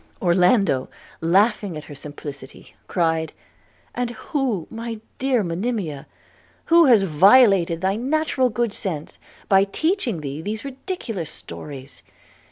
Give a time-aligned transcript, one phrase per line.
[0.19, 0.89] Orlando,
[1.21, 3.33] laughing at her simplicity, cried,
[3.93, 6.07] 'And who, my dear Monimia,
[6.65, 12.01] who has violated thy natural good sense by teaching thee these ridiculous stories?